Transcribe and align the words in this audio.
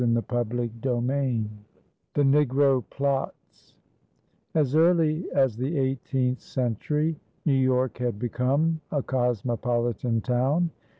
CHAPTER 0.03 0.67
XIII 0.83 1.45
THE 2.15 2.23
NEGRO 2.23 2.81
PLOTS 2.89 3.75
As 4.55 4.73
early 4.75 5.29
as 5.31 5.57
the 5.57 5.77
eighteenth 5.77 6.39
century 6.39 7.19
New 7.45 7.53
York 7.53 7.99
had 7.99 8.17
become 8.17 8.81
a 8.91 9.03
cosmopolitan 9.03 10.21
town. 10.21 10.71